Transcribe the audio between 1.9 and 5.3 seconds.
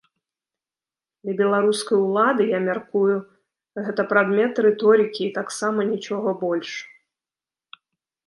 улады, я мяркую, гэта прадмет рыторыкі